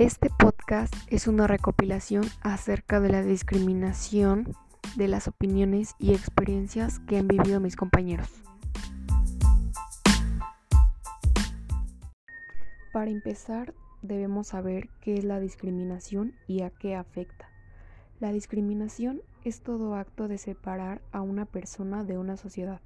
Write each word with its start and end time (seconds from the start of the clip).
Este 0.00 0.30
podcast 0.30 0.94
es 1.10 1.26
una 1.26 1.46
recopilación 1.46 2.24
acerca 2.40 3.00
de 3.00 3.10
la 3.10 3.22
discriminación, 3.22 4.54
de 4.96 5.08
las 5.08 5.28
opiniones 5.28 5.94
y 5.98 6.14
experiencias 6.14 7.00
que 7.00 7.18
han 7.18 7.28
vivido 7.28 7.60
mis 7.60 7.76
compañeros. 7.76 8.30
Para 12.94 13.10
empezar, 13.10 13.74
debemos 14.00 14.46
saber 14.46 14.88
qué 15.02 15.18
es 15.18 15.24
la 15.24 15.38
discriminación 15.38 16.32
y 16.46 16.62
a 16.62 16.70
qué 16.70 16.94
afecta. 16.94 17.50
La 18.20 18.32
discriminación 18.32 19.20
es 19.44 19.60
todo 19.60 19.96
acto 19.96 20.28
de 20.28 20.38
separar 20.38 21.02
a 21.12 21.20
una 21.20 21.44
persona 21.44 22.04
de 22.04 22.16
una 22.16 22.38
sociedad. 22.38 22.80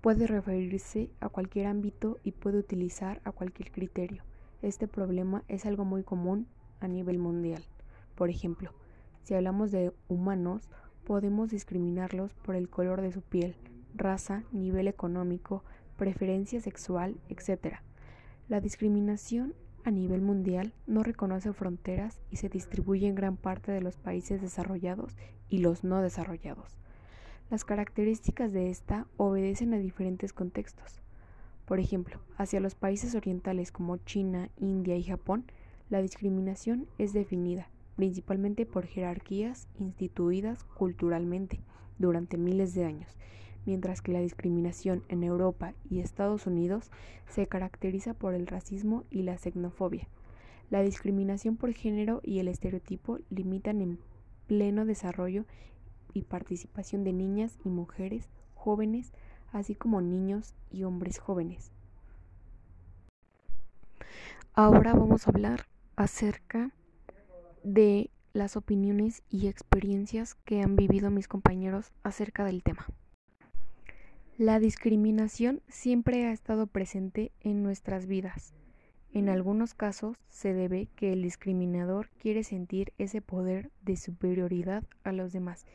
Puede 0.00 0.26
referirse 0.26 1.08
a 1.20 1.28
cualquier 1.28 1.68
ámbito 1.68 2.18
y 2.24 2.32
puede 2.32 2.58
utilizar 2.58 3.20
a 3.22 3.30
cualquier 3.30 3.70
criterio. 3.70 4.24
Este 4.62 4.86
problema 4.86 5.42
es 5.48 5.64
algo 5.64 5.86
muy 5.86 6.02
común 6.02 6.46
a 6.80 6.88
nivel 6.88 7.18
mundial. 7.18 7.64
Por 8.14 8.28
ejemplo, 8.28 8.72
si 9.22 9.34
hablamos 9.34 9.70
de 9.70 9.92
humanos, 10.08 10.68
podemos 11.06 11.50
discriminarlos 11.50 12.34
por 12.34 12.56
el 12.56 12.68
color 12.68 13.00
de 13.00 13.10
su 13.10 13.22
piel, 13.22 13.54
raza, 13.94 14.44
nivel 14.52 14.86
económico, 14.86 15.64
preferencia 15.96 16.60
sexual, 16.60 17.18
etc. 17.30 17.76
La 18.48 18.60
discriminación 18.60 19.54
a 19.84 19.90
nivel 19.90 20.20
mundial 20.20 20.74
no 20.86 21.02
reconoce 21.02 21.54
fronteras 21.54 22.20
y 22.30 22.36
se 22.36 22.50
distribuye 22.50 23.06
en 23.06 23.14
gran 23.14 23.38
parte 23.38 23.72
de 23.72 23.80
los 23.80 23.96
países 23.96 24.42
desarrollados 24.42 25.16
y 25.48 25.58
los 25.58 25.84
no 25.84 26.02
desarrollados. 26.02 26.76
Las 27.50 27.64
características 27.64 28.52
de 28.52 28.68
esta 28.68 29.06
obedecen 29.16 29.72
a 29.72 29.78
diferentes 29.78 30.34
contextos. 30.34 31.00
Por 31.70 31.78
ejemplo, 31.78 32.18
hacia 32.36 32.58
los 32.58 32.74
países 32.74 33.14
orientales 33.14 33.70
como 33.70 33.96
China, 33.98 34.50
India 34.56 34.96
y 34.96 35.04
Japón, 35.04 35.44
la 35.88 36.02
discriminación 36.02 36.88
es 36.98 37.12
definida 37.12 37.70
principalmente 37.94 38.66
por 38.66 38.86
jerarquías 38.86 39.68
instituidas 39.78 40.64
culturalmente 40.64 41.60
durante 41.96 42.38
miles 42.38 42.74
de 42.74 42.86
años, 42.86 43.16
mientras 43.66 44.02
que 44.02 44.10
la 44.10 44.18
discriminación 44.18 45.04
en 45.06 45.22
Europa 45.22 45.72
y 45.88 46.00
Estados 46.00 46.48
Unidos 46.48 46.90
se 47.28 47.46
caracteriza 47.46 48.14
por 48.14 48.34
el 48.34 48.48
racismo 48.48 49.04
y 49.08 49.22
la 49.22 49.38
xenofobia. 49.38 50.08
La 50.70 50.82
discriminación 50.82 51.56
por 51.56 51.72
género 51.72 52.20
y 52.24 52.40
el 52.40 52.48
estereotipo 52.48 53.20
limitan 53.30 53.80
en 53.80 54.00
pleno 54.48 54.86
desarrollo 54.86 55.44
y 56.14 56.22
participación 56.22 57.04
de 57.04 57.12
niñas 57.12 57.60
y 57.64 57.68
mujeres 57.68 58.28
jóvenes 58.56 59.12
así 59.52 59.74
como 59.74 60.00
niños 60.00 60.54
y 60.70 60.84
hombres 60.84 61.18
jóvenes. 61.18 61.72
Ahora 64.54 64.94
vamos 64.94 65.26
a 65.26 65.30
hablar 65.30 65.66
acerca 65.96 66.70
de 67.62 68.10
las 68.32 68.56
opiniones 68.56 69.22
y 69.30 69.48
experiencias 69.48 70.34
que 70.34 70.62
han 70.62 70.76
vivido 70.76 71.10
mis 71.10 71.28
compañeros 71.28 71.92
acerca 72.02 72.44
del 72.44 72.62
tema. 72.62 72.86
La 74.38 74.58
discriminación 74.58 75.60
siempre 75.68 76.26
ha 76.26 76.32
estado 76.32 76.66
presente 76.66 77.30
en 77.40 77.62
nuestras 77.62 78.06
vidas. 78.06 78.54
En 79.12 79.28
algunos 79.28 79.74
casos 79.74 80.16
se 80.28 80.54
debe 80.54 80.88
que 80.96 81.12
el 81.12 81.22
discriminador 81.22 82.08
quiere 82.18 82.44
sentir 82.44 82.92
ese 82.96 83.20
poder 83.20 83.70
de 83.82 83.96
superioridad 83.96 84.84
a 85.04 85.12
los 85.12 85.32
demás 85.32 85.66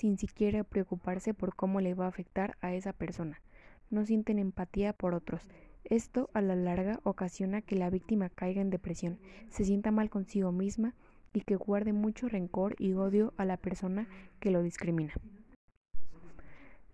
sin 0.00 0.16
siquiera 0.16 0.64
preocuparse 0.64 1.34
por 1.34 1.54
cómo 1.54 1.82
le 1.82 1.92
va 1.92 2.06
a 2.06 2.08
afectar 2.08 2.56
a 2.62 2.72
esa 2.72 2.94
persona. 2.94 3.42
No 3.90 4.06
sienten 4.06 4.38
empatía 4.38 4.94
por 4.94 5.14
otros. 5.14 5.46
Esto 5.84 6.30
a 6.32 6.40
la 6.40 6.56
larga 6.56 7.00
ocasiona 7.02 7.60
que 7.60 7.76
la 7.76 7.90
víctima 7.90 8.30
caiga 8.30 8.62
en 8.62 8.70
depresión, 8.70 9.18
se 9.50 9.66
sienta 9.66 9.90
mal 9.90 10.08
consigo 10.08 10.52
misma 10.52 10.94
y 11.34 11.42
que 11.42 11.56
guarde 11.56 11.92
mucho 11.92 12.28
rencor 12.28 12.76
y 12.78 12.94
odio 12.94 13.34
a 13.36 13.44
la 13.44 13.58
persona 13.58 14.08
que 14.40 14.50
lo 14.50 14.62
discrimina. 14.62 15.12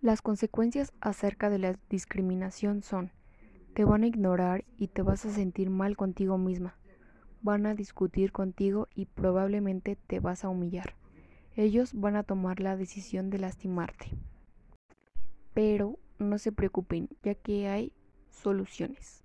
Las 0.01 0.21
consecuencias 0.21 0.91
acerca 0.99 1.49
de 1.49 1.59
la 1.59 1.79
discriminación 1.89 2.83
son, 2.83 3.11
te 3.73 3.85
van 3.85 4.03
a 4.03 4.07
ignorar 4.07 4.65
y 4.77 4.87
te 4.87 5.01
vas 5.01 5.25
a 5.25 5.31
sentir 5.31 5.69
mal 5.69 5.95
contigo 5.95 6.37
misma, 6.37 6.75
van 7.41 7.67
a 7.67 7.73
discutir 7.73 8.33
contigo 8.33 8.89
y 8.93 9.05
probablemente 9.05 9.95
te 9.95 10.19
vas 10.19 10.43
a 10.43 10.49
humillar 10.49 10.95
ellos 11.57 11.93
van 11.95 12.15
a 12.15 12.23
tomar 12.23 12.59
la 12.59 12.77
decisión 12.77 13.31
de 13.31 13.39
lastimarte. 13.39 14.11
Pero 15.55 15.97
no 16.19 16.37
se 16.37 16.51
preocupen, 16.51 17.09
ya 17.23 17.33
que 17.33 17.67
hay 17.67 17.91
soluciones. 18.29 19.23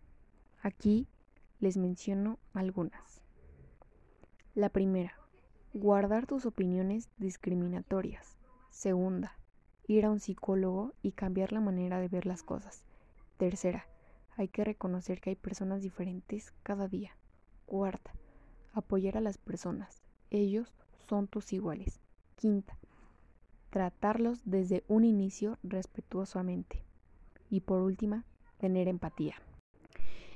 Aquí 0.63 1.07
les 1.61 1.77
menciono 1.77 2.39
algunas. 2.55 3.21
La 4.55 4.71
primera, 4.71 5.13
guardar 5.75 6.27
tus 6.27 6.47
opiniones 6.47 7.11
discriminatorias. 7.19 8.39
Segunda, 8.71 9.37
ir 9.87 10.07
a 10.07 10.11
un 10.11 10.19
psicólogo 10.19 10.95
y 11.03 11.13
cambiar 11.13 11.53
la 11.53 11.61
manera 11.61 12.01
de 12.01 12.09
ver 12.09 12.25
las 12.25 12.43
cosas. 12.43 12.83
Tercera, 13.37 13.87
hay 14.39 14.49
que 14.49 14.65
reconocer 14.65 15.21
que 15.21 15.31
hay 15.31 15.37
personas 15.37 15.83
diferentes 15.83 16.55
cada 16.63 16.89
día. 16.89 17.15
Cuarta, 17.67 18.15
apoyar 18.73 19.19
a 19.19 19.21
las 19.21 19.37
personas. 19.37 20.03
Ellos 20.31 20.73
son 21.07 21.29
tus 21.29 21.53
iguales. 21.53 22.02
Quinta, 22.43 22.77
tratarlos 23.71 24.41
desde 24.45 24.83
un 24.89 25.05
inicio 25.05 25.59
respetuosamente. 25.63 26.83
Y 27.51 27.61
por 27.61 27.81
última, 27.83 28.25
tener 28.59 28.89
empatía. 28.89 29.37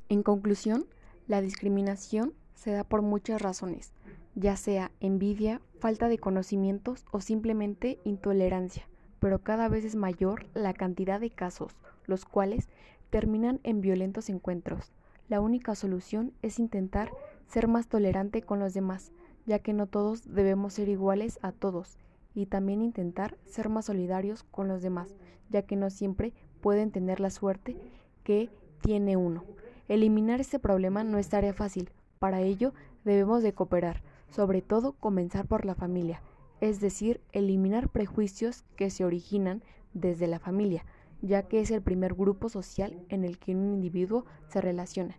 En 0.09 0.23
conclusión, 0.23 0.87
la 1.27 1.41
discriminación 1.41 2.33
se 2.55 2.71
da 2.71 2.85
por 2.85 3.03
muchas 3.03 3.43
razones, 3.43 3.91
ya 4.37 4.57
sea 4.57 4.93
envidia, 5.01 5.61
falta 5.81 6.07
de 6.07 6.19
conocimientos 6.19 7.05
o 7.11 7.21
simplemente 7.21 7.99
intolerancia, 8.05 8.87
pero 9.19 9.41
cada 9.41 9.69
vez 9.69 9.85
es 9.85 9.97
mayor 9.97 10.47
la 10.55 10.75
cantidad 10.75 11.19
de 11.19 11.31
casos, 11.31 11.73
los 12.05 12.25
cuales 12.25 12.69
terminan 13.11 13.59
en 13.65 13.81
violentos 13.81 14.29
encuentros. 14.29 14.93
La 15.29 15.41
única 15.41 15.75
solución 15.75 16.33
es 16.43 16.61
intentar 16.61 17.11
ser 17.49 17.67
más 17.67 17.89
tolerante 17.89 18.43
con 18.43 18.61
los 18.61 18.75
demás, 18.75 19.11
ya 19.47 19.61
que 19.61 19.73
no 19.73 19.87
todos 19.87 20.35
debemos 20.35 20.75
ser 20.75 20.89
iguales 20.89 21.39
a 21.43 21.53
todos, 21.53 21.99
y 22.35 22.47
también 22.47 22.83
intentar 22.83 23.39
ser 23.47 23.69
más 23.69 23.87
solidarios 23.87 24.43
con 24.43 24.69
los 24.69 24.83
demás, 24.83 25.15
ya 25.49 25.63
que 25.63 25.77
no 25.77 25.89
siempre 25.89 26.35
pueden 26.61 26.91
tener 26.91 27.21
la 27.21 27.31
suerte 27.31 27.77
que 28.25 28.51
tiene 28.83 29.17
uno. 29.17 29.45
Eliminar 29.89 30.41
este 30.41 30.59
problema 30.59 31.05
no 31.05 31.19
es 31.19 31.29
tarea 31.29 31.55
fácil, 31.55 31.91
para 32.19 32.41
ello 32.41 32.75
debemos 33.05 33.43
de 33.43 33.53
cooperar, 33.53 34.03
sobre 34.29 34.63
todo 34.63 34.93
comenzar 34.93 35.47
por 35.47 35.65
la 35.65 35.75
familia, 35.75 36.21
es 36.61 36.81
decir, 36.81 37.21
eliminar 37.33 37.89
prejuicios 37.89 38.65
que 38.77 38.91
se 38.91 39.05
originan 39.05 39.63
desde 39.95 40.27
la 40.27 40.39
familia, 40.39 40.85
ya 41.23 41.45
que 41.45 41.61
es 41.61 41.71
el 41.71 41.83
primer 41.83 42.15
grupo 42.15 42.49
social 42.49 43.01
en 43.09 43.25
el 43.25 43.39
que 43.39 43.55
un 43.55 43.73
individuo 43.75 44.27
se 44.49 44.61
relaciona. 44.61 45.17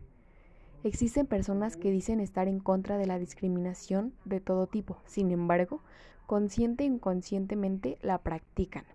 Existen 0.84 1.26
personas 1.26 1.76
que 1.76 1.92
dicen 1.92 2.20
estar 2.20 2.48
en 2.48 2.60
contra 2.60 2.98
de 2.98 3.08
la 3.08 3.18
discriminación 3.18 4.14
de 4.26 4.40
todo 4.40 4.68
tipo, 4.68 4.98
sin 5.06 5.32
embargo, 5.32 5.82
consciente 6.28 6.84
e 6.84 6.88
inconscientemente 6.88 7.98
la 8.02 8.20
practican. 8.20 8.86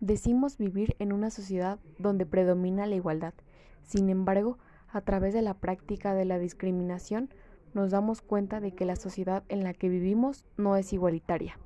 Decimos 0.00 0.56
vivir 0.56 0.94
en 1.00 1.12
una 1.12 1.30
sociedad 1.30 1.78
donde 1.98 2.26
predomina 2.26 2.86
la 2.86 2.94
igualdad, 2.94 3.34
sin 3.82 4.08
embargo, 4.08 4.58
a 4.88 5.00
través 5.00 5.34
de 5.34 5.42
la 5.42 5.54
práctica 5.54 6.14
de 6.14 6.24
la 6.24 6.38
discriminación, 6.38 7.28
nos 7.74 7.90
damos 7.90 8.22
cuenta 8.22 8.60
de 8.60 8.72
que 8.72 8.84
la 8.84 8.96
sociedad 8.96 9.42
en 9.48 9.64
la 9.64 9.74
que 9.74 9.88
vivimos 9.88 10.46
no 10.56 10.76
es 10.76 10.92
igualitaria. 10.92 11.58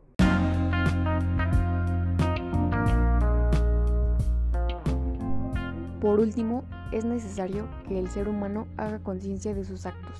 Por 6.00 6.20
último, 6.20 6.64
es 6.93 7.05
necesario 7.05 7.69
que 7.87 7.99
el 7.99 8.08
ser 8.08 8.29
humano 8.29 8.67
haga 8.76 8.99
conciencia 9.00 9.55
de 9.55 9.64
sus 9.64 9.87
actos, 9.87 10.17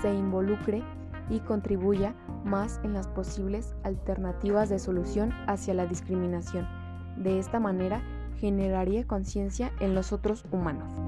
se 0.00 0.14
involucre 0.14 0.82
y 1.30 1.40
contribuya 1.40 2.14
más 2.44 2.80
en 2.84 2.92
las 2.92 3.08
posibles 3.08 3.74
alternativas 3.82 4.68
de 4.68 4.78
solución 4.78 5.32
hacia 5.46 5.74
la 5.74 5.86
discriminación. 5.86 6.66
De 7.16 7.38
esta 7.38 7.60
manera, 7.60 8.02
generaría 8.38 9.06
conciencia 9.06 9.72
en 9.80 9.94
los 9.94 10.12
otros 10.12 10.44
humanos. 10.52 11.05